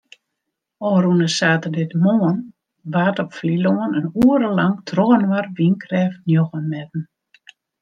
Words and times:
Ofrûne 0.89 1.27
saterdeitemoarn 1.37 2.39
waard 2.91 3.17
op 3.23 3.29
Flylân 3.37 3.91
in 3.99 4.07
oere 4.25 4.49
lang 4.57 4.75
trochinoar 4.87 5.45
wynkrêft 5.57 6.19
njoggen 6.29 6.65
metten. 6.71 7.01